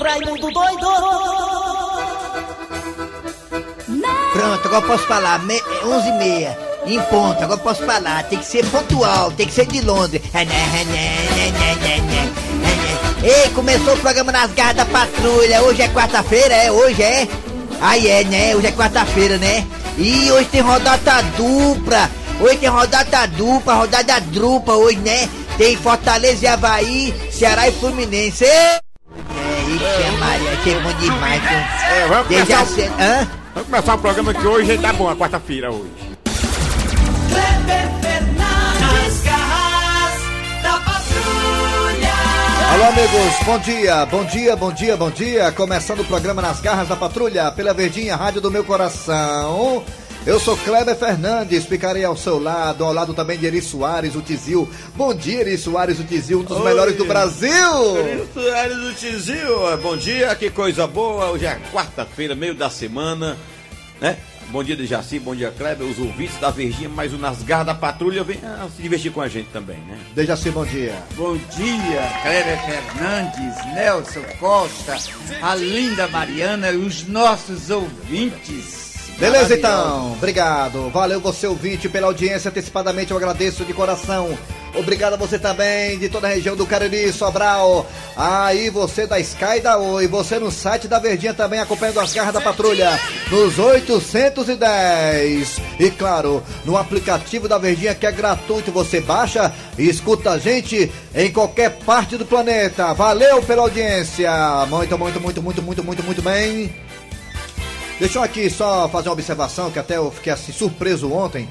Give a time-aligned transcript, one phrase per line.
[0.00, 0.86] Raimundo doido!
[4.32, 5.38] Pronto, agora posso falar.
[5.40, 6.58] Me, 11 e meia.
[6.86, 8.24] Em ponto, agora posso falar.
[8.24, 10.22] Tem que ser pontual, tem que ser de Londres.
[13.22, 15.62] Ei, começou o programa nas garras da patrulha.
[15.62, 16.72] Hoje é quarta-feira, é?
[16.72, 17.28] Hoje é?
[17.80, 18.56] Aí é, né?
[18.56, 19.66] Hoje é quarta-feira, né?
[19.98, 22.10] E hoje tem rodada dupla.
[22.40, 25.28] Hoje tem rodada dupla, rodada drupa hoje, né?
[25.56, 28.44] Tem Fortaleza e Havaí, Ceará e Fluminense.
[28.44, 28.80] É,
[29.76, 31.42] isso é Maria, que é bom demais.
[31.44, 33.28] É, vamos Desde começar, ce- Hã?
[33.54, 35.90] vamos começar o programa que hoje tá bom, a quarta-feira hoje.
[42.72, 45.52] Alô, amigos, bom dia, bom dia, bom dia, bom dia.
[45.52, 49.84] Começando o programa Nas Garras da Patrulha, pela Verdinha Rádio do Meu Coração.
[50.24, 54.20] Eu sou Kleber Fernandes, ficarei ao seu lado, ao lado também de Eri Soares, o
[54.20, 54.70] Tizil.
[54.94, 56.64] Bom dia, Eri Soares, o Tizil, um dos Oi.
[56.64, 57.50] melhores do Brasil.
[58.32, 61.30] Soares do Tizil, bom dia, que coisa boa.
[61.30, 63.36] Hoje é quarta-feira, meio da semana,
[64.00, 64.16] né?
[64.50, 67.74] Bom dia, Dejaci, bom dia, Kleber, os ouvintes da Verdinha, mais o Nas Garras da
[67.74, 69.98] Patrulha, vem ah, se divertir com a gente também, né?
[70.14, 70.94] Deja assim, bom dia.
[71.16, 74.98] Bom dia, Cléber Fernandes, Nelson Costa,
[75.40, 78.81] a linda Mariana e os nossos ouvintes.
[79.22, 80.90] Beleza então, obrigado.
[80.90, 84.36] Valeu você ouvinte pela audiência, antecipadamente eu agradeço de coração.
[84.74, 87.86] Obrigado a você também de toda a região do Cariri, Sobral.
[88.16, 92.34] Aí você da Sky da Oi, você no site da Verdinha também acompanhando as garras
[92.34, 92.98] da patrulha
[93.30, 95.60] nos 810.
[95.78, 100.90] E claro, no aplicativo da Verdinha que é gratuito, você baixa e escuta a gente
[101.14, 102.92] em qualquer parte do planeta.
[102.92, 104.32] Valeu pela audiência.
[104.68, 106.74] Muito, muito, muito, muito, muito, muito, muito bem.
[108.02, 111.48] Deixa eu aqui só fazer uma observação que até eu fiquei assim surpreso ontem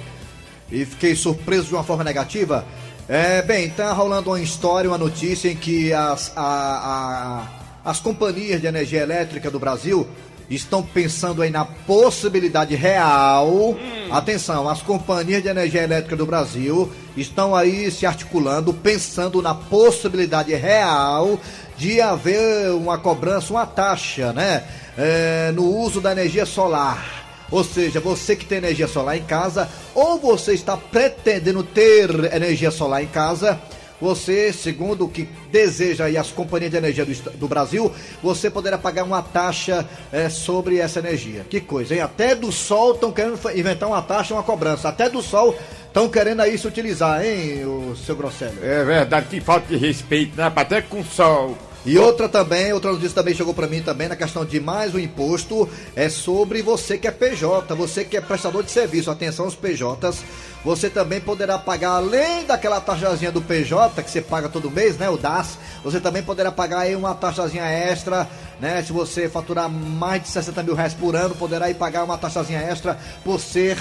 [0.70, 2.66] e fiquei surpreso de uma forma negativa.
[3.08, 7.48] É, bem, tá rolando uma história, uma notícia em que as, a-
[7.86, 10.06] a- as companhias de energia elétrica do Brasil
[10.50, 13.74] estão pensando aí na possibilidade real.
[14.12, 20.54] Atenção, as companhias de energia elétrica do Brasil estão aí se articulando, pensando na possibilidade
[20.54, 21.40] real
[21.78, 24.66] de haver uma cobrança, uma taxa, né?
[24.98, 27.22] É, no uso da energia solar.
[27.52, 32.72] Ou seja, você que tem energia solar em casa, ou você está pretendendo ter energia
[32.72, 33.60] solar em casa,
[34.02, 37.94] você, segundo o que deseja aí as companhias de energia do, do Brasil,
[38.24, 41.46] você poderá pagar uma taxa é, sobre essa energia.
[41.48, 42.02] Que coisa, hein?
[42.02, 44.90] Até do sol estão querendo inventar uma taxa, uma cobrança.
[44.90, 48.58] Até do sol estão querendo aí se utilizar, hein, o seu Grosselho?
[48.64, 50.52] É verdade, que falta de respeito, né?
[50.56, 51.56] Até com sol.
[51.84, 55.00] E outra também, outra notícia também chegou para mim também na questão de mais um
[55.00, 59.10] imposto é sobre você que é PJ, você que é prestador de serviço.
[59.10, 60.24] Atenção aos PJs.
[60.64, 65.10] Você também poderá pagar além daquela taxazinha do PJ que você paga todo mês, né,
[65.10, 65.58] o DAS.
[65.84, 68.84] Você também poderá pagar aí uma taxazinha extra, né?
[68.84, 72.60] Se você faturar mais de 60 mil reais por ano, poderá aí pagar uma taxazinha
[72.60, 73.76] extra por ser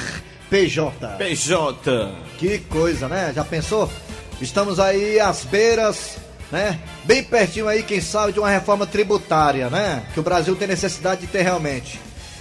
[0.49, 1.17] PJ.
[1.19, 2.15] PJ.
[2.39, 3.31] Que coisa, né?
[3.35, 3.91] Já pensou?
[4.41, 6.17] Estamos aí às beiras,
[6.51, 6.79] né?
[7.05, 10.03] Bem pertinho aí, quem sabe, de uma reforma tributária, né?
[10.13, 12.01] Que o Brasil tem necessidade de ter realmente.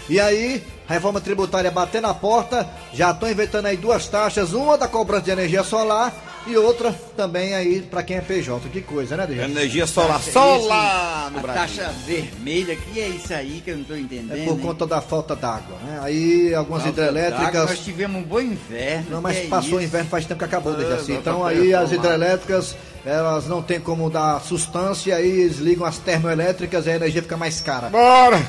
[0.09, 4.77] E aí, a reforma tributária bater na porta, já estão inventando aí duas taxas, uma
[4.77, 8.67] da cobrança de energia solar e outra também aí para quem é PJ.
[8.69, 9.51] Que coisa, né, Dejaci?
[9.51, 11.61] Energia solar, Taxa- solar esse- no a Brasil.
[11.83, 14.33] taxa vermelha, que é isso aí que eu não tô entendendo.
[14.33, 14.59] É por hein?
[14.59, 15.99] conta da falta d'água, né?
[16.01, 19.05] Aí algumas Falta hidrelétricas Nós tivemos um bom inverno.
[19.11, 21.11] Não, mas que é passou o inverno faz tempo que acabou, É, Dejaci.
[21.11, 25.57] não Então tá aí as perto, hidrelétricas, elas não tem como dar sustância, aí eles
[25.59, 27.89] ligam as termoelétricas e a energia fica mais cara.
[27.89, 28.41] Bora!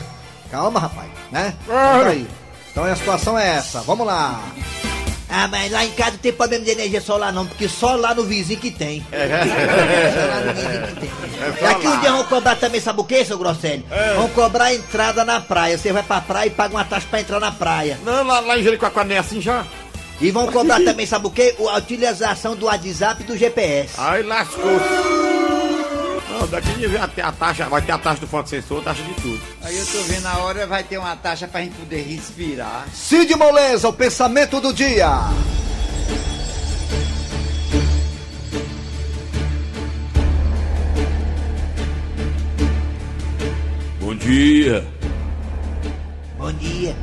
[0.51, 1.55] Calma, rapaz, né?
[1.67, 1.99] Bora.
[1.99, 2.27] Então aí.
[2.73, 3.81] Então a situação é essa.
[3.83, 4.41] Vamos lá.
[5.31, 8.15] Ah, mas lá em casa não tem problema de energia solar não, porque só lá
[8.15, 9.07] no vizinho que tem.
[9.13, 9.29] É.
[10.15, 11.11] Só lá no vizinho que tem.
[11.63, 13.85] E aqui um dia vão cobrar também, sabe o que, seu Grosselho?
[13.91, 14.15] É.
[14.15, 15.79] Vão cobrar a entrada na praia.
[15.79, 17.99] Você vai pra praia e paga uma taxa pra entrar na praia.
[18.05, 19.65] Não, lá, lá em Jericoacoara não é assim já.
[20.21, 21.55] E vão cobrar também, sabe o que?
[21.71, 23.95] A utilização do WhatsApp e do GPS.
[23.97, 24.79] Aí lascou.
[26.41, 29.13] Não, daqui de ver até a taxa, vai ter a taxa do fotossensor, taxa de
[29.21, 29.39] tudo.
[29.63, 32.89] Aí eu tô vendo a hora, vai ter uma taxa pra gente poder respirar.
[32.95, 35.07] Cid Moleza, o pensamento do dia.
[44.01, 44.87] Bom dia.
[46.39, 46.97] Bom dia.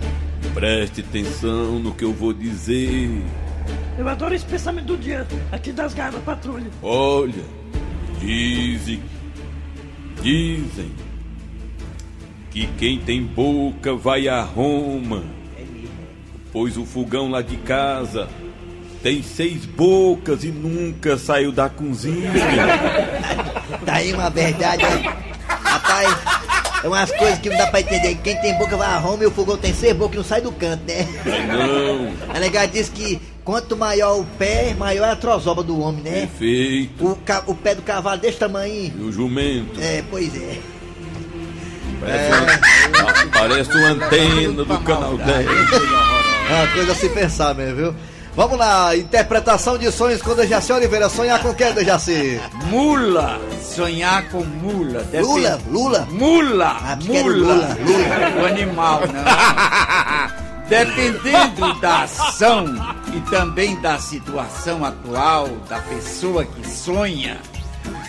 [0.55, 3.23] Preste atenção no que eu vou dizer.
[3.99, 6.71] Eu adoro esse pensamento do dia, aqui das garras da patrulha.
[6.81, 7.45] Olha,
[8.19, 9.03] dizem,
[10.27, 10.91] dizem
[12.51, 15.23] que quem tem boca vai a Roma,
[16.51, 18.27] pois o fogão lá de casa
[19.01, 22.31] tem seis bocas e nunca saiu da cozinha.
[23.85, 25.15] Tá aí uma verdade, né?
[25.47, 26.17] Rapaz,
[26.83, 28.15] É umas coisas que não dá pra entender.
[28.15, 30.41] Quem tem boca vai a Roma e o fogão tem seis bocas e não sai
[30.41, 31.05] do canto, né?
[31.47, 36.03] Não, A legal diz que quanto maior o pé, maior é a trozoba do homem,
[36.03, 36.11] né?
[36.27, 37.07] perfeito.
[37.07, 38.93] O, ca- o pé do cavalo desse tamanho.
[38.93, 39.79] E o jumento.
[39.81, 40.57] É, pois é.
[42.01, 42.29] Parece,
[42.89, 45.29] uma, parece uma antena do canal 10.
[45.47, 47.95] É uma coisa a se pensar mesmo, viu?
[48.35, 51.07] Vamos lá, interpretação de sonhos com Dejaci Oliveira.
[51.09, 52.39] Sonhar com quem, Dejaci?
[52.65, 53.39] Mula.
[53.63, 55.03] Sonhar com mula.
[55.03, 56.07] Depen- Lula, Lula.
[56.11, 56.77] Mula.
[56.81, 57.33] Ah, era mula.
[57.33, 58.41] Lula, Lula.
[58.41, 60.37] O animal, não.
[60.69, 62.65] Dependendo da ação
[63.15, 67.39] e também da situação atual da pessoa que sonha,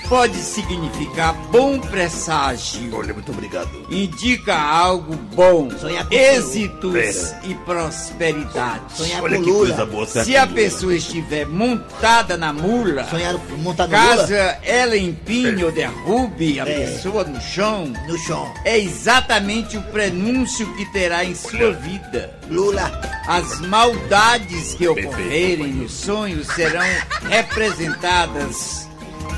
[0.09, 2.95] pode significar bom presságio.
[2.97, 3.69] Olha, muito obrigado.
[3.91, 5.69] Indica algo bom,
[6.11, 7.41] êxitos Pera.
[7.45, 8.97] e prosperidade.
[8.97, 10.07] Sonhar Olha com que coisa boa.
[10.07, 15.71] Se a pessoa estiver montada na mula, Sonhar montado no caso Lula ela empine ou
[15.73, 16.87] derrube a É.
[16.87, 18.51] pessoa no chão, no chão.
[18.65, 22.37] é exatamente o prenúncio que terá em sua vida.
[22.49, 22.91] Lula.
[23.27, 26.81] As maldades que ocorrerem no sonho serão
[27.29, 28.88] representadas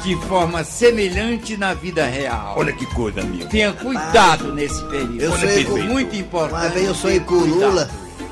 [0.03, 2.55] de forma semelhante na vida real.
[2.57, 3.49] Olha que coisa, amigo.
[3.49, 5.21] Tenha cuidado nesse período.
[5.21, 6.55] Eu sonhei com- é muito importante.
[6.63, 7.91] Uma vez eu sonhei com o Lula.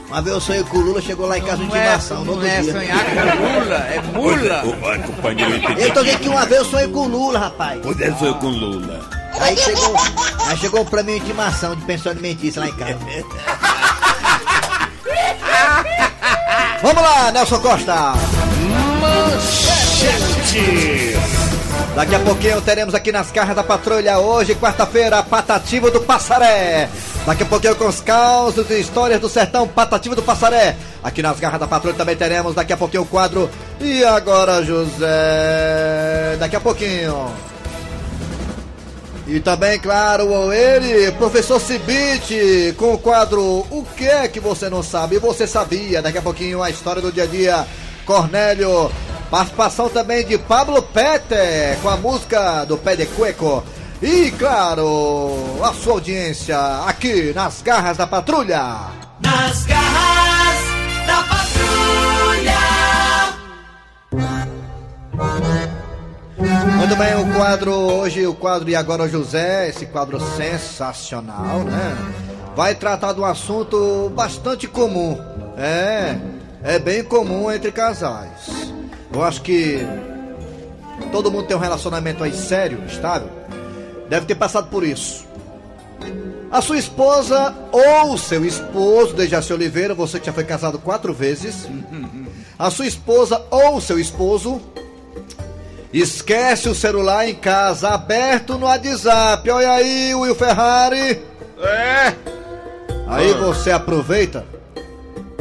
[0.08, 2.24] Uma vez eu sonhei com o Lula, chegou lá em casa Não de é, intimação,
[2.24, 2.72] não é dia.
[2.72, 4.62] sonhar com Lula, é mula.
[4.64, 7.78] Ô, Ai, companheiro, eu tô dizendo que uma vez eu sonhei com o Lula, rapaz.
[7.82, 9.00] Pois é, sou eu com Lula.
[9.38, 9.94] Aí chegou,
[10.48, 12.98] aí chegou pra mim intimação de pensão alimentícia lá em casa.
[16.82, 18.14] Vamos lá, Nelson Costa.
[21.98, 26.88] Daqui a pouquinho teremos aqui nas carras da patrulha hoje, quarta-feira, Patativa do Passaré.
[27.26, 30.76] Daqui a pouquinho com os causos e histórias do sertão Patativa do Passaré.
[31.02, 33.50] Aqui nas garras da patrulha também teremos daqui a pouquinho o quadro
[33.80, 36.36] E agora José?
[36.38, 37.32] Daqui a pouquinho.
[39.26, 44.84] E também, claro, ele, professor Cibite, com o quadro O que é que você não
[44.84, 45.18] sabe?
[45.18, 46.00] Você sabia?
[46.00, 47.66] Daqui a pouquinho a história do dia a dia.
[48.06, 48.88] Cornélio,
[49.30, 53.62] participação também de Pablo Pete, com a música do Pé de Cueco.
[54.00, 58.62] E, claro, a sua audiência aqui nas garras da patrulha.
[59.20, 60.58] Nas garras
[61.06, 62.58] da patrulha.
[66.76, 71.96] Muito bem, o quadro hoje, o quadro E Agora José, esse quadro sensacional, né?
[72.54, 75.18] Vai tratar de um assunto bastante comum.
[75.56, 76.16] É,
[76.62, 78.67] é bem comum entre casais.
[79.12, 79.78] Eu acho que
[81.10, 83.30] todo mundo tem um relacionamento aí sério, estável.
[84.08, 85.26] Deve ter passado por isso.
[86.50, 91.68] A sua esposa ou seu esposo, Dejaci Oliveira, você que já foi casado quatro vezes.
[92.58, 94.60] A sua esposa ou seu esposo
[95.92, 99.48] Esquece o celular em casa, aberto no WhatsApp.
[99.50, 101.22] Olha aí, Will Ferrari.
[101.58, 102.14] É?
[103.06, 104.44] Aí você aproveita,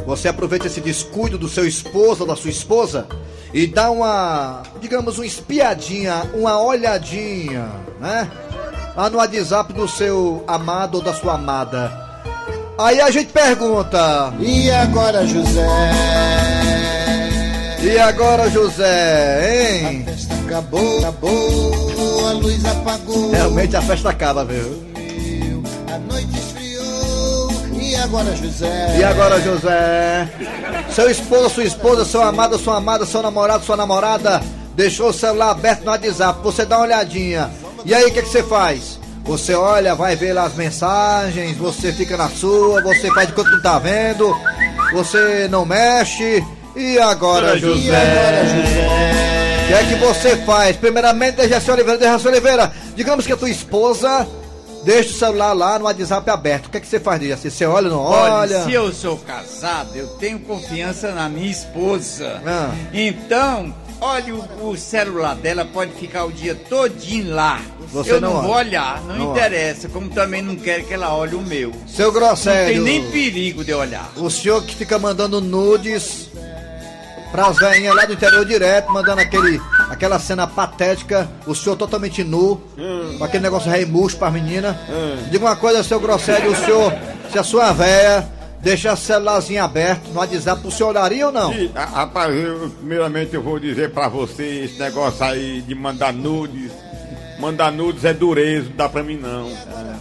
[0.06, 3.06] você aproveita esse descuido do seu esposo ou da sua esposa
[3.54, 8.30] e dá uma, digamos, uma espiadinha, uma olhadinha, né?
[8.96, 11.92] Lá no WhatsApp do seu amado ou da sua amada.
[12.78, 15.92] Aí a gente pergunta: E agora, José?
[17.82, 20.04] E agora, José, hein?
[20.08, 23.32] A festa acabou, acabou, a luz apagou.
[23.32, 24.87] Realmente a festa acaba, viu?
[28.00, 28.98] Agora, José?
[29.00, 30.30] E agora, José?
[30.90, 34.42] Seu esposo, sua esposa, seu amado, sua amada, seu namorado, sua namorada
[34.76, 36.40] deixou o celular aberto no WhatsApp.
[36.44, 37.50] Você dá uma olhadinha.
[37.84, 39.00] E aí, o que, que você faz?
[39.24, 43.44] Você olha, vai ver lá as mensagens, você fica na sua, você faz de que
[43.44, 44.34] não tá vendo,
[44.94, 46.42] você não mexe.
[46.76, 47.82] E agora, José?
[47.82, 49.28] E agora, José?
[49.64, 50.78] O que é que você faz?
[50.78, 54.26] Primeiramente, Dejaci Oliveira, Dejaci Oliveira, digamos que a tua esposa
[54.88, 56.68] deixa o celular lá no WhatsApp aberto.
[56.68, 57.52] O que é que você faz, Dejaci?
[57.52, 58.64] Você olha ou não Olha, olha?
[58.64, 62.42] se eu sou casado, eu tenho confiança na minha esposa.
[62.46, 62.72] Ah.
[62.94, 67.60] Então, olha, o, o celular dela pode ficar o dia todinho lá.
[67.92, 68.68] Você eu não não, vou olha.
[68.68, 71.72] olhar, não, Não interessa, como também não quero que ela olhe o meu.
[71.86, 72.74] Seu Não Grossério.
[72.76, 74.10] tem nem perigo de olhar.
[74.16, 76.30] O senhor que fica mandando nudes
[77.32, 82.62] pras velhinhas lá do interior direto, mandando aquele, aquela cena patética, o senhor totalmente nu,
[83.18, 84.76] com aquele negócio rei murcho pras meninas.
[85.32, 86.94] Diga uma coisa, seu Grossério, o senhor,
[87.32, 88.28] se a sua véia
[88.62, 91.54] deixa o celularzinho aberto no WhatsApp, o senhor olharia ou não?
[91.54, 96.12] E, a- rapaz, eu, primeiramente eu vou dizer pra você, esse negócio aí de mandar
[96.12, 96.72] nudes,
[97.40, 99.50] mandar nudes é dureza, não dá pra mim não.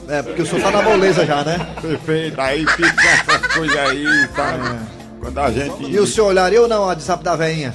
[0.09, 1.67] É, porque o senhor tá na moleza já, né?
[1.81, 4.79] Perfeito, aí fica essas coisas aí, sabe?
[5.21, 5.83] Quando a gente.
[5.91, 7.75] E o senhor olharia ou não o WhatsApp da velhinha?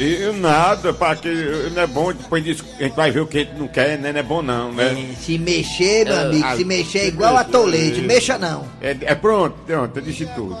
[0.00, 1.28] E nada, para que
[1.74, 3.98] não é bom, depois disso a gente vai ver o que a gente não quer,
[3.98, 4.12] né?
[4.12, 4.96] Não é bom não, né?
[5.12, 8.64] É, se mexer, meu É, amigo, ah, se mexer é igual a tolete, mexa não.
[8.80, 10.56] É, é pronto, pronto, eu disse tudo.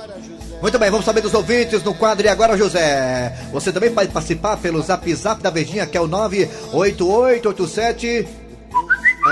[0.60, 3.34] Muito bem, vamos saber dos ouvintes no quadro E Agora José.
[3.50, 8.28] Você também pode participar pelo zap zap da Verdinha, que é o 98887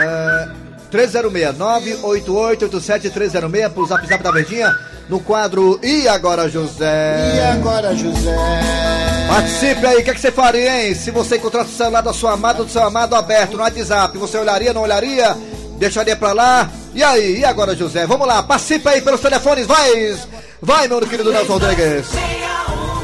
[0.01, 0.49] é,
[0.91, 1.59] 306.
[1.59, 4.75] 98887 306 pro zap zap da Verdinha
[5.07, 7.35] no quadro E Agora José.
[7.37, 9.18] E agora, José?
[9.29, 10.95] Participe aí, o que, é que você faria, hein?
[10.95, 14.17] Se você encontrasse o celular da sua amada ou do seu amado aberto no WhatsApp,
[14.17, 15.37] você olharia, não olharia?
[15.79, 16.71] Deixaria pra lá?
[16.95, 18.07] E aí, e agora, José?
[18.07, 20.19] Vamos lá, participe aí pelos telefones, vai!
[20.63, 22.07] Vai, meu querido Nelson Rodrigues!
[22.07, 22.99] 61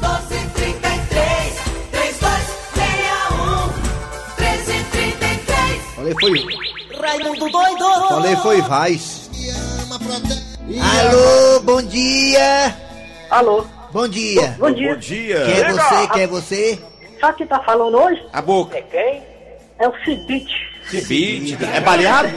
[0.00, 1.54] 1233
[1.92, 3.66] 3261
[4.38, 6.44] 1333 Falei, foi.
[7.00, 8.08] Raimundo doido!
[8.08, 9.30] Falei, foi Vaz.
[10.98, 12.76] Alô, bom dia.
[13.30, 14.56] Alô, Bom dia.
[14.58, 14.92] bom dia.
[14.94, 15.44] Bom dia.
[15.44, 16.08] Quem é você?
[16.12, 16.78] Quem é você?
[17.20, 18.20] Sabe quem tá falando hoje?
[18.32, 18.82] A boca.
[18.90, 19.22] quem?
[19.78, 20.52] É o Cibite.
[20.90, 21.56] Cibite.
[21.64, 22.28] É baleado?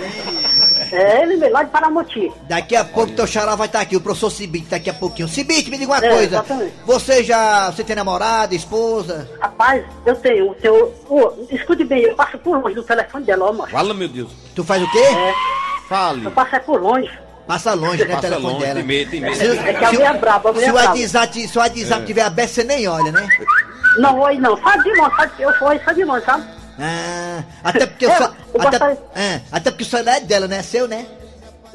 [0.92, 2.32] É ele mesmo, lá de Paramoti.
[2.48, 5.28] Daqui a pouco teu xará vai estar aqui, o professor Cibite daqui a pouquinho.
[5.28, 6.24] Cibite, me diga uma É, coisa.
[6.38, 6.74] exatamente.
[6.86, 7.72] Você já.
[7.72, 9.28] Você tem namorada, esposa?
[9.42, 10.94] Rapaz, eu tenho o teu.
[11.10, 13.72] Ô, escute bem, eu passo por longe do telefone dela, ó, macho.
[13.72, 14.30] Fala, meu Deus.
[14.56, 15.00] Tu faz o quê?
[15.00, 15.34] É,
[15.90, 16.24] Fale.
[16.24, 17.10] eu passo é por longe.
[17.48, 18.76] Passa longe, né, o Passa telefone longe, dela.
[18.76, 19.36] tem medo, tem medo.
[19.36, 20.76] Se, É que a mulher é braba, a mulher se é o.
[20.76, 23.28] WhatsApp, se o WhatsApp tiver aberto, você nem olha, né?
[24.00, 26.44] Não, oi não, faz de longe, faz, eu fui, faz de longe, sabe?
[26.80, 28.24] Ah, até porque o É, ce-
[28.54, 30.58] eu até, gosto- é, até porque o celular é dela, né?
[30.58, 31.06] É seu, né?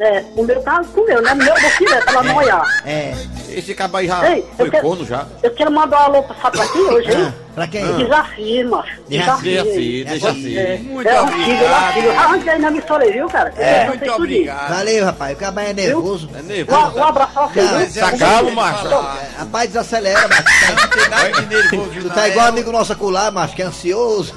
[0.04, 1.32] É, o meu tá com o meu, né?
[1.32, 2.64] O meu do filho, é pra ela não olhar.
[2.84, 3.14] É.
[3.50, 5.26] Esse cabo aí já Ei, foi eu quero- corno já.
[5.42, 7.26] Eu quero mandar um alô pra sabe pra quem hoje, hein?
[7.28, 7.96] Ah, pra quem?
[7.98, 9.00] Desafio, macho.
[9.08, 10.34] Desafio, Desafio, desafio.
[10.42, 10.58] desafio.
[10.60, 11.62] É, Muito é obrigado.
[11.62, 12.10] é antigo.
[12.18, 13.54] Arranca aí na emissora aí, viu, cara?
[13.56, 14.68] É, Eu muito obrigado.
[14.70, 15.32] Valeu, rapaz.
[15.36, 16.30] O cara é nervoso.
[16.36, 16.98] É nervoso.
[16.98, 18.00] um abraço pra você, Já, viu?
[18.00, 18.86] Tá calmo, macho.
[18.88, 20.42] É, Rapaz, desacelera, macho.
[20.80, 23.66] Não tem nada de nervoso, Tu tá igual é, amigo nosso acolá, macho, que é
[23.66, 24.34] ansioso.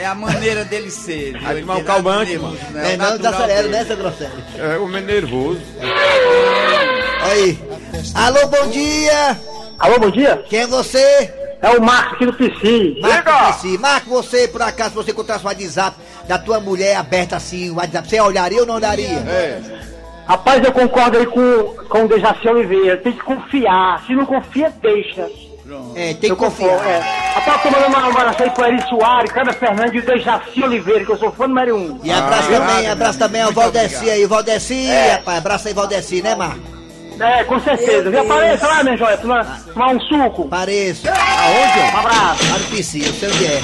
[0.00, 1.38] É a maneira dele ser.
[1.38, 1.46] viu?
[1.46, 2.92] Aí Ele calmante, né?
[2.92, 3.76] É, o não, natural desacelera, dele.
[3.76, 4.32] né, seu grosseiro?
[4.58, 5.60] É, o homem nervoso.
[7.30, 7.58] Aí.
[8.14, 9.38] Alô, bom dia.
[9.78, 10.42] Alô, bom dia.
[10.48, 11.34] Quem é você?
[11.60, 12.94] É o Marcos aqui do PC.
[13.02, 13.76] Marco Pessi.
[13.76, 18.08] Marco, você, por acaso, você encontrasse o WhatsApp da tua mulher aberta assim, o WhatsApp,
[18.08, 19.18] você olharia ou não olharia?
[19.18, 19.60] É.
[20.26, 22.96] Rapaz, eu concordo aí com, com o Dejaci Oliveira.
[22.96, 24.02] Tem que confiar.
[24.06, 25.28] Se não confia, deixa.
[25.94, 26.68] É, tem que eu confiar.
[26.70, 26.98] concordo, é.
[27.34, 30.62] Rapaz, eu tô mandando uma abraço aí pro Eri Soares, Câmara Fernandes e o Dejaci
[30.62, 32.00] Oliveira, que eu sou fã número um.
[32.02, 36.34] E abraço obrigado, também, abraço também ao Valdeci aí, Valdeci, rapaz, abraço aí, Valdeci, né,
[36.34, 36.80] Marco?
[37.20, 38.10] É, com certeza.
[38.10, 38.20] Viu?
[38.22, 40.48] Apareça lá, minha joia, tomar, tomar um suco.
[40.48, 41.06] Pareço.
[41.06, 42.50] Aonde, Um abraço.
[42.50, 43.62] Lá no PC, eu sei onde é.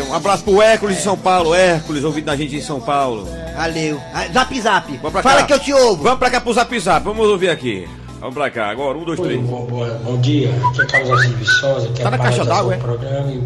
[0.00, 0.12] ó?
[0.12, 1.54] Um abraço pro Hércules de São Paulo.
[1.54, 3.28] Hércules, ouvindo a gente em São Paulo.
[3.56, 4.00] Valeu.
[4.14, 5.00] Ah, Zap zap.
[5.22, 5.42] Fala cá.
[5.42, 6.04] que eu te ouvo.
[6.04, 7.04] Vamos pra cá pro Zap Zap.
[7.04, 7.88] Vamos ouvir aqui.
[8.24, 8.70] Vamos pra cá.
[8.70, 9.38] Agora, um, dois, três.
[9.42, 12.74] Bom, bom, bom dia, aqui é Carlos Alcide Viçosa, que Tá é na caixa d'água,
[12.74, 12.78] é?
[12.78, 13.42] programa e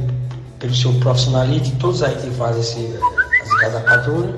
[0.60, 2.96] pelo seu profissionalismo de todos aí que fazem esse,
[3.42, 4.36] as cada patrulha.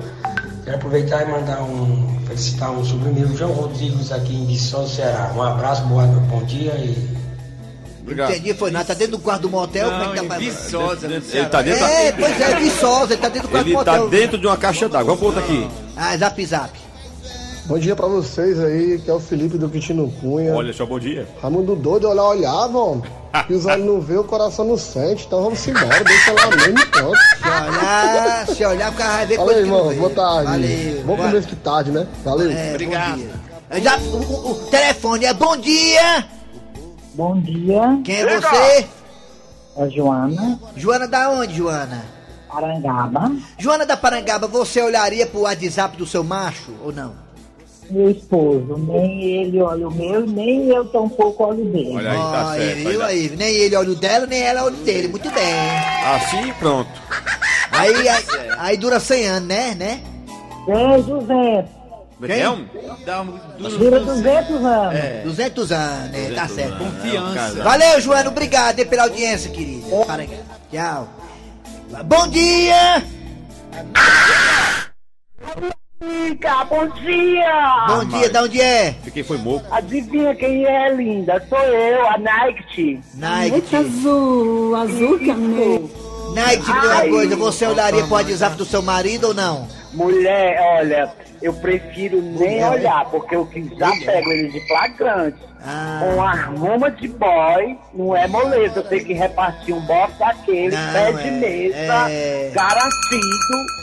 [0.63, 5.31] Quero aproveitar e mandar um, felicitar um sobrinho meu, João Rodrigues, aqui em Viçosa, Ceará.
[5.35, 7.21] Um abraço, boa, bom dia e
[8.01, 8.31] Obrigado.
[8.31, 8.85] Entendi, foi nada.
[8.85, 9.91] Tá dentro do quarto do motel?
[9.91, 11.49] Como é que tá Não, Viçosa, Ele Ceará.
[11.49, 14.09] tá dentro, É, pois é, Viçosa, ele tá dentro do quarto ele do tá motel.
[14.09, 15.15] dentro de uma caixa d'água.
[15.15, 15.69] Vamos pro outro aqui.
[15.95, 16.71] Ah, zap zap.
[17.71, 20.53] Bom dia pra vocês aí, que é o Felipe do Quintino Cunha.
[20.53, 21.25] Olha só, bom dia.
[21.41, 23.01] Raimundo doido, olhar, olhavam.
[23.49, 25.25] E os olhos não vê, o coração não sente.
[25.25, 27.17] Então vamos embora, deixa lá mesmo pronto.
[27.17, 29.95] Se olhar, se olhar, o cara vai ver não irmão.
[29.95, 30.51] Boa tarde.
[30.51, 31.03] Valeu.
[31.05, 32.07] Bom começo de tarde, né?
[32.25, 32.51] Valeu.
[32.51, 33.21] É, Obrigado.
[33.81, 36.25] Já, o, o- o telefone é bom dia.
[37.13, 38.85] Bom dia, Quem é você?
[39.77, 42.03] é Joana, Joana da onde, Joana?
[42.49, 43.31] Arangaba.
[43.57, 47.30] Joana da Parangaba, você olharia pro WhatsApp do seu macho ou não?
[47.91, 51.91] Meu esposo, nem ele olha o meu, nem eu tampouco olho dele.
[51.97, 52.77] Olha aí, tá Ó, certo.
[52.89, 53.05] viu dar.
[53.07, 53.29] aí?
[53.37, 55.07] Nem ele olha o dela, nem ela olha o dele.
[55.09, 55.53] Muito bem.
[56.15, 56.89] Assim, pronto.
[57.71, 58.23] Aí, aí,
[58.57, 59.75] aí dura 100 anos, né?
[59.75, 60.01] né?
[60.67, 61.81] É, 200.
[62.25, 62.69] Quem?
[63.05, 63.25] Dá um
[63.57, 64.95] duro Dura no- 200 anos.
[64.95, 66.31] É, 200 anos, né?
[66.35, 66.77] Tá certo.
[66.77, 67.63] confiança.
[67.63, 68.29] Valeu, Joana.
[68.29, 70.05] Obrigado aí pela audiência, querida.
[70.05, 70.43] Parangaba.
[70.71, 71.07] Tchau.
[72.05, 73.03] Bom dia!
[76.01, 77.85] Fica, bom dia!
[77.87, 78.95] Bom dia, da onde é?
[79.03, 79.63] Fiquei foi moco.
[79.69, 81.45] Adivinha quem é, linda?
[81.47, 82.99] Sou eu, a Nike.
[83.13, 83.75] Nike.
[83.75, 85.91] azul, azul que amei.
[86.33, 87.35] Nike, me diga uma coisa.
[87.35, 89.67] Você olharia pro WhatsApp do seu marido ou não?
[89.93, 95.50] Mulher, olha, eu prefiro nem olhar, porque eu que já pego ele de flagrante.
[95.63, 95.99] Ah.
[96.03, 98.79] Com arruma de boy, não é moleza.
[98.79, 102.51] Eu tenho que repartir um box daquele, Não, pé de é, mesa, é.
[102.53, 103.81] garantido.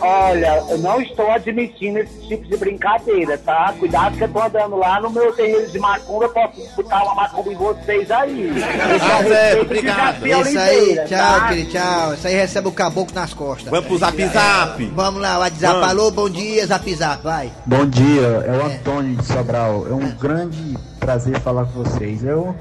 [0.00, 3.72] Olha, eu não estou admitindo esse tipo de brincadeira, tá?
[3.78, 7.52] Cuidado que eu tô andando lá no meu terreiro de macumba, posso botar uma macumba
[7.52, 8.52] em vocês aí.
[8.98, 10.26] Tá certo, obrigado.
[10.26, 12.14] Isso aí, tchau, querido, tchau.
[12.14, 13.68] Isso aí recebe o caboclo nas costas.
[13.68, 14.84] Vamos pro zap zap.
[14.86, 15.72] Vamos lá, o WhatsApp.
[15.74, 15.88] Vamos.
[15.88, 17.52] Alô, bom dia, zap zap, vai.
[17.64, 19.86] Bom dia, é o Antônio de Sobral.
[19.88, 22.24] É um grande prazer falar com vocês.
[22.24, 22.54] Eu,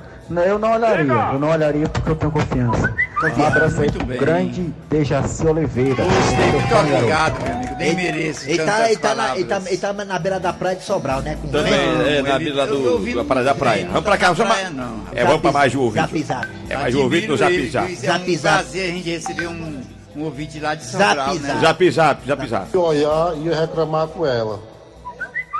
[0.45, 2.93] eu não olharia, eu não olharia porque eu tenho confiança.
[3.37, 4.17] Um abraço aí Muito pro bem.
[4.19, 6.03] grande Dejaci Oliveira.
[6.03, 7.75] Muito obrigado, meu amigo.
[7.77, 8.49] Nem mereço.
[8.49, 11.21] Ele tá, ele, tá na, ele, tá, ele tá na beira da praia de Sobral,
[11.21, 11.37] né?
[11.41, 13.87] Com Também é na vila do, da praia da praia.
[13.87, 15.01] Vamos pra cá, vamos praia, não.
[15.13, 16.01] É, vamos pra mais um ouvinte.
[16.07, 16.47] Zap zap.
[16.69, 17.85] É mais um ouvinte no zap Admiro zap.
[17.85, 18.07] ele, viu?
[18.09, 19.81] Zap, É um prazer a gente receber um,
[20.15, 21.47] um ouvinte lá de Zap, Sobral, né?
[21.47, 21.61] zap.
[21.61, 22.67] Zap zap, zap zap.
[22.73, 24.59] Eu olhar e reclamar com ela.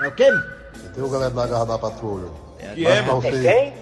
[0.04, 0.28] É o quê?
[0.96, 2.28] Tem o galera da garra da patrulha.
[2.76, 3.22] Que é, mano?
[3.22, 3.74] você.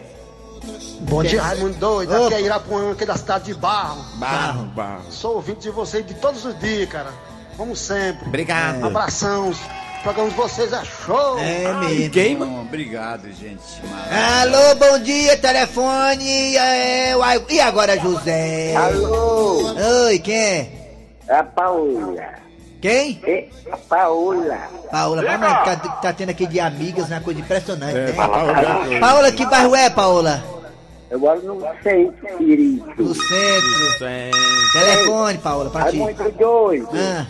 [1.01, 2.25] Bom dia, Raimundo Doido.
[2.25, 4.03] Aqui é Irapuã, aqui da cidade de Barro.
[4.17, 5.11] Barro, barro.
[5.11, 7.11] Sou ouvinte de vocês de todos os dias, cara.
[7.55, 8.27] Como sempre.
[8.27, 8.85] Obrigado.
[8.85, 9.51] Abração.
[9.51, 11.37] O programa de vocês é show.
[11.39, 12.09] É mesmo.
[12.11, 13.81] Quem, Bom, obrigado, gente.
[14.41, 16.55] Alô, bom dia, telefone.
[16.55, 18.75] É, uai, e agora, José?
[18.75, 20.71] Alô, Oi, quem é?
[21.27, 22.48] é a Paola.
[22.81, 23.19] Quem?
[23.23, 24.57] É a Paola.
[24.91, 27.17] Paola, lá, tá, tá tendo aqui de amigas, né?
[27.17, 28.13] Uma coisa impressionante, É, né?
[28.13, 28.53] Paola.
[28.99, 30.43] Paola, que bairro é, Paola?
[31.09, 32.85] Eu moro no centro, querido.
[32.97, 33.91] No centro.
[33.97, 34.31] Sim.
[34.71, 35.97] Telefone, Paola, pra É ti.
[35.97, 36.87] muito doido.
[36.93, 37.25] Ah,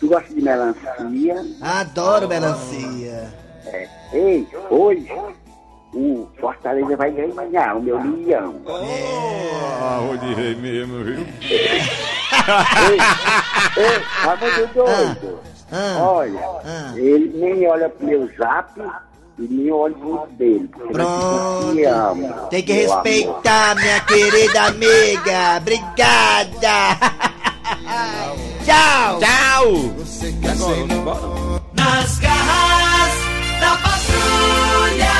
[0.00, 1.44] Tu gosta de melancia?
[1.60, 3.28] adoro melancia.
[3.66, 3.86] É.
[4.12, 5.12] Ei, hoje
[5.92, 8.54] o Fortaleza vai ganhar, o meu leão.
[8.66, 11.26] Ah, vou dizer mesmo, viu?
[13.76, 15.40] Ei, tá muito doido.
[15.72, 16.92] Ah, Olha, ah.
[16.96, 18.72] ele nem olha pro meu zap
[19.38, 20.68] e nem olha pro dele.
[20.92, 21.72] Pronto.
[21.74, 25.58] te ama, Tem que respeitar, minha querida amiga.
[25.58, 26.98] Obrigada.
[28.64, 29.18] Tchau.
[29.20, 29.94] Tchau.
[31.74, 33.14] Nas garras
[33.60, 35.19] da patrulha.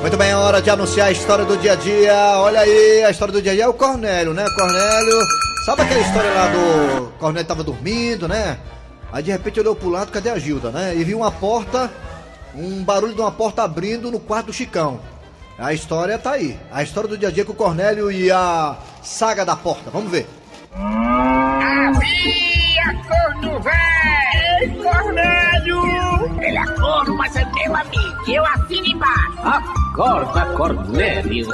[0.00, 2.14] Muito bem, é hora de anunciar a história do dia a dia.
[2.38, 4.44] Olha aí, a história do dia a dia é o Cornélio, né?
[4.56, 5.18] Cornélio.
[5.66, 7.12] Sabe aquela história lá do.
[7.18, 8.58] Cornélio tava dormindo, né?
[9.12, 10.94] Aí de repente olhou pro lado, cadê a Gilda, né?
[10.96, 11.90] E viu uma porta,
[12.54, 15.00] um barulho de uma porta abrindo no quarto do Chicão.
[15.58, 16.58] A história tá aí.
[16.70, 19.90] A história do dia a dia com o Cornélio e a saga da porta.
[19.90, 20.28] Vamos ver.
[20.74, 21.98] Havia
[23.08, 24.82] corno velho!
[24.82, 25.37] Cornélio!
[27.34, 28.30] É é meu amigo.
[28.30, 29.38] Eu assino embaixo.
[29.42, 31.46] Acorda, Cornélio.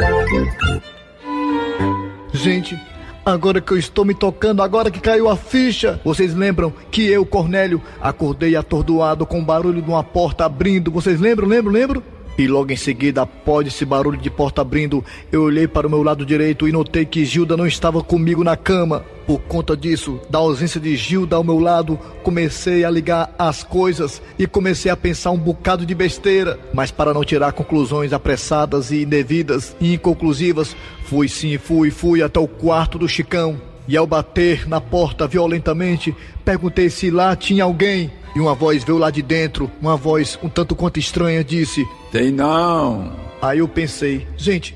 [2.32, 2.80] Gente,
[3.24, 7.24] agora que eu estou me tocando, agora que caiu a ficha, vocês lembram que eu,
[7.24, 10.90] Cornélio, acordei atordoado com o barulho de uma porta abrindo?
[10.90, 12.02] Vocês lembram, lembram, lembram?
[12.36, 16.02] E logo em seguida, após esse barulho de porta abrindo, eu olhei para o meu
[16.02, 19.04] lado direito e notei que Gilda não estava comigo na cama.
[19.24, 24.20] Por conta disso, da ausência de Gilda ao meu lado, comecei a ligar as coisas
[24.38, 26.58] e comecei a pensar um bocado de besteira.
[26.74, 32.40] Mas para não tirar conclusões apressadas e indevidas e inconclusivas, fui sim, fui, fui até
[32.40, 33.73] o quarto do Chicão.
[33.86, 38.10] E ao bater na porta violentamente, perguntei se lá tinha alguém.
[38.34, 42.30] E uma voz veio lá de dentro, uma voz um tanto quanto estranha, disse: Tem
[42.30, 43.12] não.
[43.40, 44.74] Aí eu pensei, gente,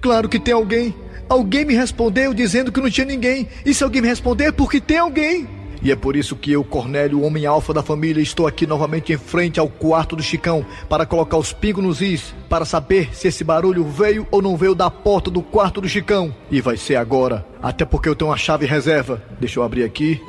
[0.00, 0.94] claro que tem alguém.
[1.28, 3.48] Alguém me respondeu dizendo que não tinha ninguém.
[3.64, 5.48] E se alguém me responder é porque tem alguém.
[5.82, 9.12] E é por isso que eu, Cornélio, o homem alfa da família, estou aqui novamente
[9.12, 13.28] em frente ao quarto do Chicão para colocar os pingos nos is, para saber se
[13.28, 16.34] esse barulho veio ou não veio da porta do quarto do Chicão.
[16.50, 19.22] E vai ser agora, até porque eu tenho uma chave reserva.
[19.40, 20.20] Deixa eu abrir aqui.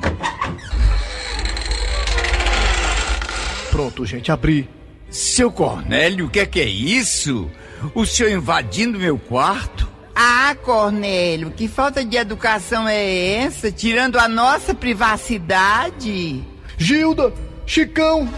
[3.70, 4.68] Pronto, gente, abri.
[5.10, 7.50] Seu Cornélio, o que é que é isso?
[7.94, 9.91] O senhor invadindo meu quarto?
[10.24, 13.72] Ah, Cornélio, que falta de educação é essa?
[13.72, 16.44] Tirando a nossa privacidade?
[16.78, 17.34] Gilda,
[17.66, 18.28] Chicão.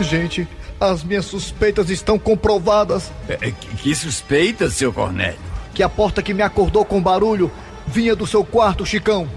[0.00, 0.46] Gente,
[0.78, 3.10] as minhas suspeitas estão comprovadas.
[3.28, 5.40] É, que, que suspeita, seu Cornélio?
[5.74, 7.50] Que a porta que me acordou com barulho
[7.88, 9.28] vinha do seu quarto, Chicão.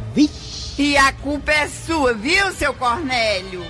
[0.77, 3.65] E a culpa é sua, viu, seu Cornélio?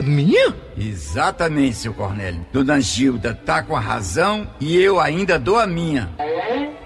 [0.00, 0.54] Minha?
[0.76, 2.44] Exatamente, seu Cornélio.
[2.52, 6.10] Dona Gilda tá com a razão e eu ainda dou a minha.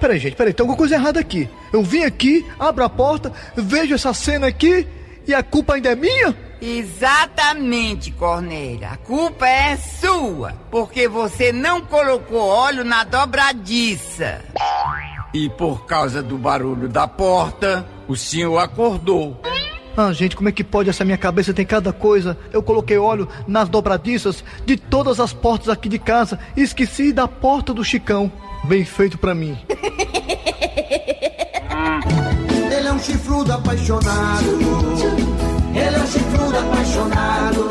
[0.00, 1.48] Peraí, gente, peraí, tem alguma coisa errada aqui.
[1.72, 4.86] Eu vim aqui, abro a porta, vejo essa cena aqui
[5.26, 6.36] e a culpa ainda é minha?
[6.60, 8.88] Exatamente, Cornélio.
[8.88, 14.40] A culpa é sua, porque você não colocou óleo na dobradiça.
[15.34, 19.40] E por causa do barulho da porta, o senhor acordou.
[19.96, 20.88] Ah, gente, como é que pode?
[20.88, 22.36] Essa minha cabeça tem cada coisa.
[22.52, 27.28] Eu coloquei óleo nas dobradiças de todas as portas aqui de casa e esqueci da
[27.28, 28.32] porta do Chicão.
[28.64, 29.58] Bem feito pra mim.
[32.74, 34.58] Ele é um chifrudo apaixonado.
[35.74, 37.68] Ele é um chifrudo apaixonado.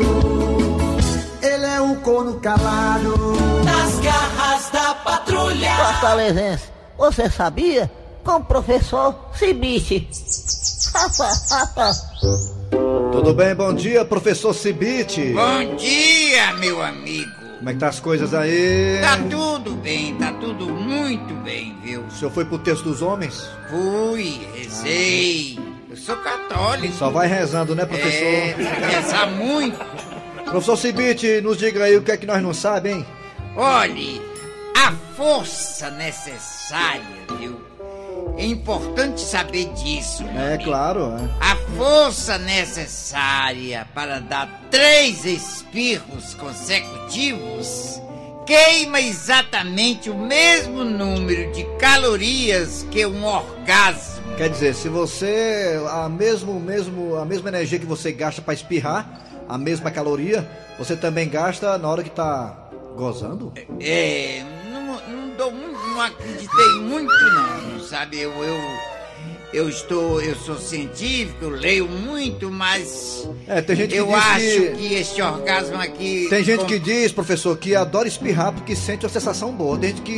[1.42, 3.16] Ele é um corno calado.
[3.64, 5.74] Nas garras da patrulha.
[5.74, 6.64] Fortalezense,
[6.96, 7.90] você sabia?
[8.24, 10.08] Com o professor Cibite.
[13.10, 15.32] Tudo bem, bom dia, professor Cibite.
[15.32, 17.30] Bom dia, meu amigo.
[17.58, 18.98] Como é que tá as coisas aí?
[19.00, 22.02] Tá tudo bem, tá tudo muito bem, viu?
[22.02, 23.48] O senhor foi pro texto dos homens?
[23.68, 25.58] Fui, rezei.
[25.90, 26.94] Eu sou católico.
[26.94, 28.22] Só vai rezando, né, professor?
[28.22, 28.54] É,
[28.88, 29.78] rezar muito.
[30.44, 33.06] Professor Cibite, nos diga aí o que é que nós não sabemos, hein?
[33.56, 34.22] Olhe,
[34.76, 37.02] a força necessária,
[37.38, 37.71] viu?
[38.36, 40.24] É importante saber disso.
[40.24, 40.64] É amigo.
[40.64, 41.00] claro.
[41.18, 41.30] é.
[41.40, 48.00] A força necessária para dar três espirros consecutivos
[48.46, 54.36] queima exatamente o mesmo número de calorias que um orgasmo.
[54.36, 59.22] Quer dizer, se você a mesmo mesmo a mesma energia que você gasta pra espirrar,
[59.48, 63.52] a mesma caloria, você também gasta na hora que tá gozando?
[63.80, 64.42] É,
[64.72, 68.18] não, não dou muito, não acreditei muito não, sabe?
[68.20, 68.60] Eu, eu,
[69.52, 74.70] eu estou, eu sou científico, leio muito, mas É, tem gente que eu acho que-
[74.76, 74.94] que...
[74.94, 79.12] este orgasmo aqui Tem gente com- que diz, professor, que adora espirrar porque sente uma
[79.12, 79.76] sensação boa.
[79.78, 80.16] Tem gente que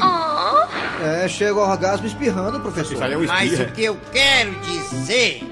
[1.02, 2.96] é, chega ao orgasmo espirrando, professor.
[3.26, 5.42] Mas o que eu quero dizer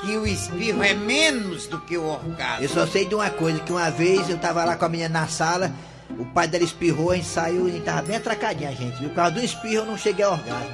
[0.00, 2.64] que o espirro é menos do que o orgasmo.
[2.64, 5.08] Eu só sei de uma coisa, que uma vez eu tava lá com a menina
[5.20, 5.70] na sala,
[6.18, 9.08] o pai dela espirrou, a gente saiu e tava bem atracadinho a gente, viu?
[9.08, 10.70] Por causa do espirro eu não cheguei ao orgasmo.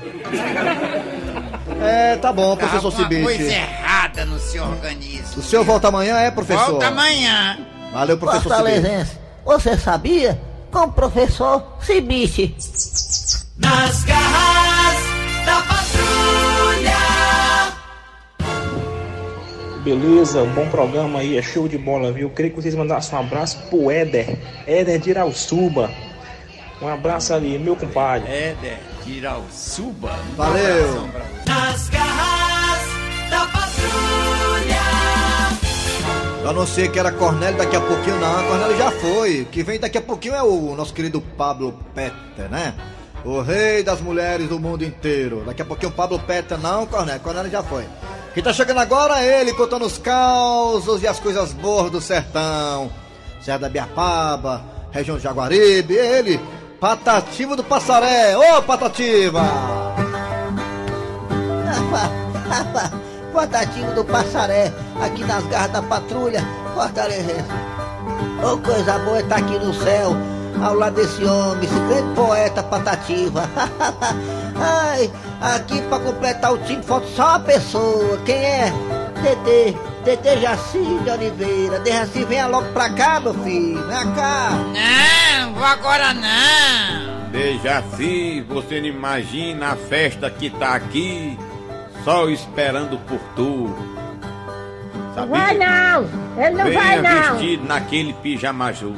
[1.81, 3.55] É, tá bom, professor alguma coisa Cibite.
[3.55, 5.39] errada no seu organismo.
[5.41, 6.71] O senhor volta amanhã, é, professor?
[6.71, 7.59] Volta amanhã.
[7.93, 8.81] Valeu, professor Cibite.
[8.81, 10.41] Fortalezense, você sabia?
[10.71, 12.57] Com o professor Cibite.
[13.59, 14.56] Nas garras
[19.87, 22.29] Beleza, bom programa aí, é show de bola, viu?
[22.31, 25.89] Queria que vocês mandassem um abraço pro Éder, Éder de Irauçuba.
[26.83, 28.29] Um abraço ali, meu compadre.
[28.29, 30.11] Éder de Irauçuba.
[30.37, 31.09] Valeu.
[31.47, 32.83] Nas garras
[33.31, 34.83] da patrulha.
[36.43, 38.45] Eu anunciei que era Cornélio daqui a pouquinho, não.
[38.49, 39.43] Cornélio já foi.
[39.43, 42.75] O que vem daqui a pouquinho é o nosso querido Pablo Petter, né?
[43.25, 45.45] O rei das mulheres do mundo inteiro.
[45.47, 47.21] Daqui a pouquinho o Pablo Petter, não, Cornélio.
[47.21, 47.85] Cornélio já foi.
[48.37, 52.93] Quem tá chegando agora é ele, contando os causos e as coisas boas do sertão.
[53.41, 56.39] Serra da Biapaba, região de Jaguaribe, ele,
[56.79, 58.37] Patativa do Passaré.
[58.37, 59.41] Ô, Patativa!
[63.33, 64.71] Patatinho do Passaré,
[65.01, 67.49] aqui nas garras da patrulha, Fortalezense.
[68.45, 70.15] Ô, coisa boa é estar aqui no céu,
[70.63, 73.49] ao lado desse homem, esse grande poeta Patativa.
[74.61, 78.19] Ai, aqui pra completar o time falta só uma pessoa.
[78.25, 78.73] Quem é?
[79.23, 81.79] TT, TT Jaci de Oliveira.
[81.81, 83.83] Dejaci, venha logo pra cá, meu filho.
[83.87, 84.51] Vem cá.
[85.41, 87.31] Não, vou agora não.
[87.31, 91.39] Dejaci, você não imagina a festa que tá aqui,
[92.05, 93.75] só esperando por tu.
[95.17, 96.07] Não vai não!
[96.37, 97.33] Ele não Venha vai não!
[97.39, 98.95] vestido naquele pijama azul.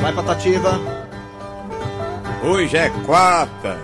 [0.00, 0.93] Vai, Patativa.
[2.46, 3.78] Hoje é quarta.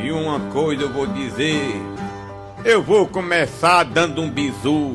[0.00, 1.82] E uma coisa eu vou dizer.
[2.64, 4.94] Eu vou começar dando um bizu.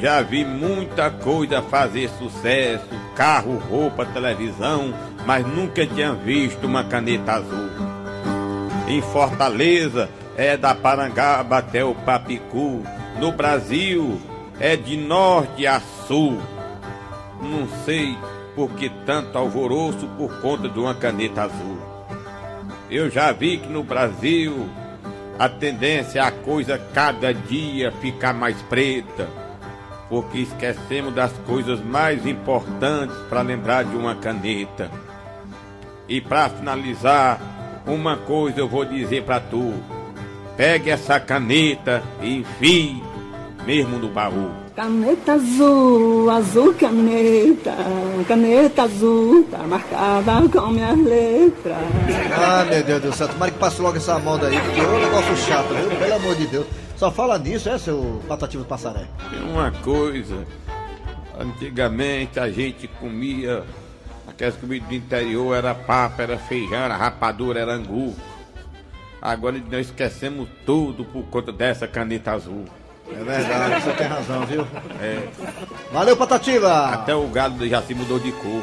[0.00, 4.94] Já vi muita coisa fazer sucesso, carro, roupa, televisão,
[5.26, 7.68] mas nunca tinha visto uma caneta azul.
[8.88, 12.82] Em Fortaleza é da Parangaba até o Papicu.
[13.20, 14.18] No Brasil
[14.58, 15.78] é de norte a
[16.08, 16.40] sul.
[17.42, 18.16] Não sei
[18.54, 21.78] por que tanto alvoroço por conta de uma caneta azul.
[22.90, 24.68] Eu já vi que no Brasil
[25.38, 29.28] a tendência é a coisa cada dia ficar mais preta,
[30.08, 34.90] porque esquecemos das coisas mais importantes para lembrar de uma caneta.
[36.08, 37.40] E para finalizar,
[37.86, 39.72] uma coisa eu vou dizer para tu:
[40.56, 43.02] pegue essa caneta e enfie
[43.66, 44.63] mesmo no baú.
[44.76, 47.76] Caneta azul, azul caneta,
[48.26, 51.76] caneta azul, tá marcada com minhas letras.
[52.36, 54.98] Ah, meu Deus do céu, tomara que passe logo essa moda aí, porque é um
[54.98, 55.96] negócio chato, viu?
[55.96, 56.66] Pelo amor de Deus.
[56.96, 59.06] Só fala nisso, é, seu Patativa do Passaré?
[59.30, 60.44] Tem uma coisa,
[61.38, 63.62] antigamente a gente comia,
[64.26, 68.12] aquelas comidas do interior, era papa, era feijão, era rapadura, era angu.
[69.22, 72.64] Agora nós esquecemos tudo por conta dessa caneta azul.
[73.10, 74.66] É verdade, você tem razão, viu?
[75.00, 75.28] É.
[75.92, 76.86] Valeu, Patativa!
[76.88, 78.62] Até o gado já se mudou de cor.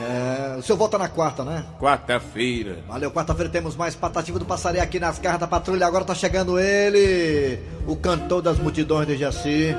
[0.00, 1.62] É, o senhor volta na quarta, né?
[1.78, 2.78] Quarta-feira.
[2.88, 5.86] Valeu, quarta-feira temos mais Patativa do Passaré aqui nas garras da patrulha.
[5.86, 9.76] Agora tá chegando ele, o cantor das multidões de Jaci.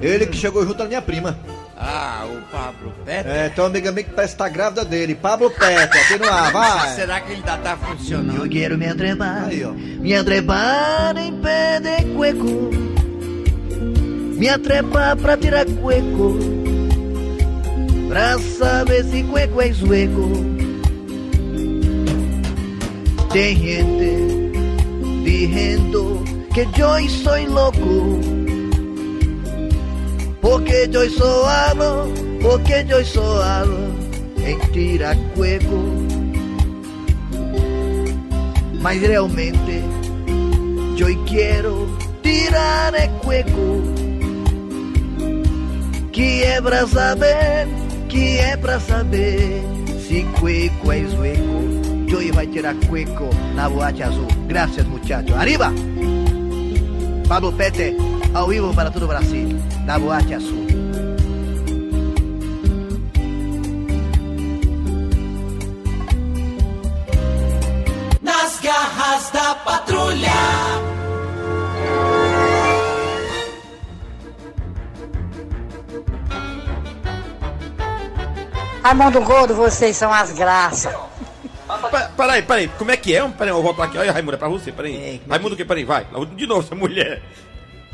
[0.00, 1.36] Ele que chegou junto à minha prima.
[1.76, 3.26] Ah, o Pablo Peter.
[3.26, 5.14] É, tem uma amiga minha que parece que tá grávida dele.
[5.16, 6.94] Pablo Peter, aqui no ar, vai.
[6.94, 8.44] Será que ainda tá funcionando?
[8.44, 9.72] Eu quero me atrepar, Aí, ó.
[9.72, 12.70] me atrepar em pé de cueco,
[14.34, 16.38] me atrepar pra tirar cueco,
[18.08, 20.30] pra saber se cueco é sueco.
[23.32, 24.52] Tem gente
[25.24, 28.20] dizendo que eu sou louco,
[30.40, 33.92] porque eu sou amo, porque eu sou amo.
[34.44, 36.02] Em tirar cueco
[38.82, 39.80] mas realmente
[40.98, 44.01] eu quero tirar el cueco
[46.12, 47.66] que é pra saber,
[48.08, 49.62] que é pra saber
[50.06, 52.08] se cueco é sueco.
[52.08, 54.28] Joey vai tirar cueco na boate azul.
[54.46, 55.34] Graças, muchacho.
[55.34, 55.72] Arriba!
[57.26, 57.96] Pablo Pete,
[58.34, 60.61] ao vivo para todo o Brasil, na boate azul.
[78.92, 80.92] Raimundo Gordo, vocês são as graças.
[81.66, 83.26] Pa- Peraí, peraí, como é que é?
[83.26, 83.96] Peraí, eu volto aqui.
[83.96, 85.18] Olha, Raimundo, é pra você, peraí.
[85.26, 86.06] Raimundo, que peraí, vai.
[86.36, 87.22] De novo, essa mulher.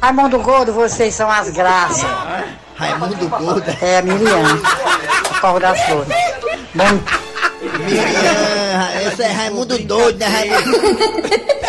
[0.02, 2.04] Raimundo Gordo, vocês são as graças.
[2.74, 3.62] Raimundo Gordo?
[3.80, 4.42] É, Miriam.
[5.40, 6.08] Corro das Flores.
[6.74, 6.84] Bom,
[7.61, 10.79] Miriam, esse é Raimundo doido, né, Raimundo?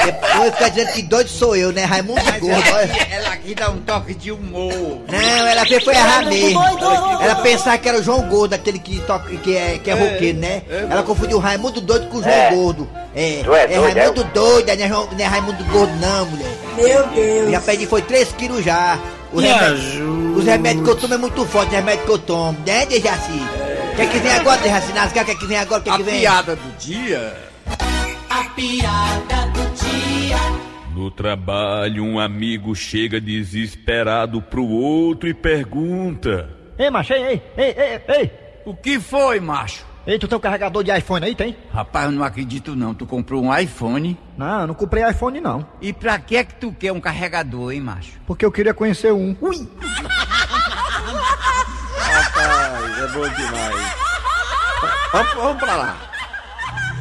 [0.05, 1.83] Depois fica dizendo que doido sou eu, né?
[1.83, 2.49] Raimundo Gordo.
[2.49, 2.83] Ela, olha.
[2.93, 4.71] aqui- ela aqui dá um toque de humor.
[5.07, 6.61] Não, ela fez foi errar mesmo.
[7.21, 10.39] Ela pensava que era o João Gordo, aquele que toca, que é, que é roqueiro,
[10.39, 10.61] né?
[10.89, 12.51] Ela confundiu o Raimundo doido com o João É.
[12.51, 12.89] Gordo.
[13.15, 16.25] É, Tu é é doido, Raimundo doido, não é, João- não é Raimundo Gordo, não,
[16.27, 16.51] mulher.
[16.77, 17.51] Meu Deus.
[17.51, 18.97] Já perdi foi 3 quilos já.
[19.31, 22.17] O Me remédio- os remédios que eu tomo é muito forte, os remédios que eu
[22.17, 23.43] tomo, né, Dejaci?
[23.99, 24.93] O que é que vem agora, Dejaci?
[24.93, 25.81] Nascar, o que é que vem agora?
[25.81, 26.19] O que é A que vem?
[26.21, 27.35] piada do dia.
[28.29, 30.37] A piada do dia.
[30.95, 37.75] No trabalho, um amigo chega desesperado pro outro e pergunta: Ei, macho, ei, ei, ei,
[37.77, 38.31] ei, ei.
[38.65, 39.85] O que foi, macho?
[40.07, 41.57] Ei, tu tem um carregador de iPhone aí, tem?
[41.73, 42.93] Rapaz, eu não acredito não.
[42.93, 44.17] Tu comprou um iPhone.
[44.37, 45.67] Não, eu não comprei iPhone não.
[45.81, 48.13] E pra que é que tu quer um carregador, hein, macho?
[48.25, 49.35] Porque eu queria conhecer um.
[49.41, 49.67] Ui!
[51.99, 53.75] Rapaz, é bom demais.
[55.11, 55.97] Vamos, vamos pra lá.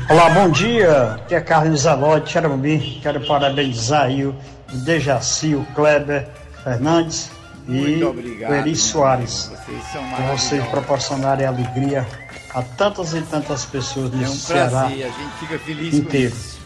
[0.09, 1.13] Olá, bom dia.
[1.13, 2.99] Aqui é Carlos Zalote, de Xarambi.
[3.03, 4.35] Quero parabenizar aí o
[4.73, 6.27] Dejaci, o Kleber
[6.65, 7.31] Fernandes
[7.69, 9.53] e obrigado, o Eri Soares.
[9.53, 12.07] Vocês são Por vocês proporcionarem alegria
[12.55, 15.97] a tantas e tantas pessoas no É um Ceará prazer, a gente fica feliz com
[15.99, 16.35] inteiro.
[16.35, 16.58] isso.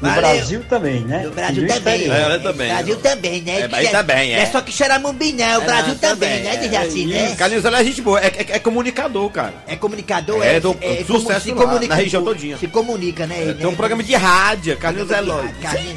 [0.00, 0.20] No Valeu.
[0.20, 1.22] Brasil também, né?
[1.24, 1.94] No Brasil E no também.
[1.94, 2.30] exterior.
[2.30, 2.68] É, também.
[2.68, 3.60] Brasil também, né?
[3.60, 4.40] É, aí também, é.
[4.40, 5.58] É só que Xaramumbi, não.
[5.58, 6.56] O Brasil não, também, também, né, é.
[6.68, 7.34] Dejaci, né?
[7.34, 9.54] Carlinhos, ela é gente boa, é, é- é comunicador, cara.
[9.66, 12.58] É comunicador, É, é, do- é, sucesso lá, comunica, na região todinha.
[12.58, 13.54] Se comunica, né?
[13.54, 15.48] Tem um programa de rádio, Carlinhos é louco.
[15.62, 15.96] Carlinhos.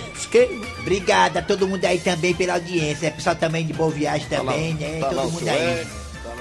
[0.80, 3.12] Obrigado a todo mundo aí também pela audiência.
[3.12, 5.00] Pessoal também de Boa Viagem também, lá, né?
[5.02, 5.86] tá todo mundo aí.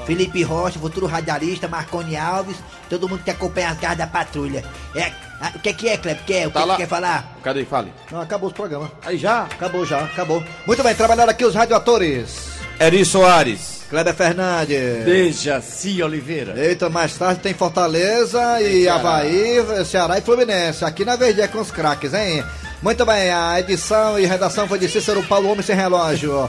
[0.06, 2.56] Felipe Rocha, futuro radialista, Marconi Alves,
[2.88, 4.64] todo mundo que acompanha as garras da patrulha.
[4.94, 6.24] É, ah, o que é que é, Cleber?
[6.24, 6.46] Quer?
[6.46, 6.76] O que, Tá que lá.
[6.76, 7.36] quer falar?
[7.42, 7.64] Cadê?
[7.64, 7.92] Fale.
[8.10, 8.90] Não, acabou os programas.
[9.04, 9.42] Aí já?
[9.42, 10.42] Acabou já, acabou.
[10.66, 12.48] Muito bem, trabalharam aqui os radioatores.
[12.80, 13.78] Eri Soares.
[13.88, 15.04] Kleber Fernandes.
[15.04, 16.54] Dejaci Oliveira.
[16.62, 18.98] Eita, mais tarde tem Fortaleza e Ceará.
[19.00, 20.84] Havaí, Ceará e Fluminense.
[20.84, 22.44] Aqui na Verde é com os craques, hein?
[22.80, 26.48] Muito bem, a edição e redação foi de Cícero Paulo Homem Sem Relógio.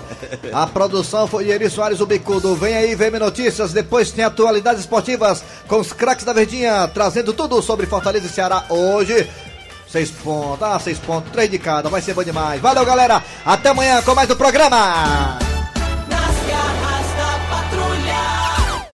[0.54, 2.56] A produção foi de Eri Soares o Bicudo.
[2.56, 3.74] Vem aí, VM Notícias.
[3.74, 8.64] Depois tem atualidades esportivas com os craques da Verdinha, trazendo tudo sobre Fortaleza e Ceará
[8.70, 9.28] hoje.
[9.88, 12.62] Seis pontos, ah, seis pontos, três de cada, vai ser bom demais.
[12.62, 13.24] Valeu, galera.
[13.44, 15.40] Até amanhã com mais do programa.